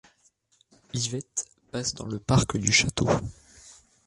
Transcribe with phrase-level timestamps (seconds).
[0.95, 3.07] L'Yvette passe dans le parc du château.